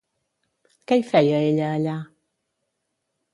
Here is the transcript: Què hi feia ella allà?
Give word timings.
Què 0.91 0.97
hi 1.01 1.05
feia 1.09 1.43
ella 1.51 1.69
allà? 1.75 1.95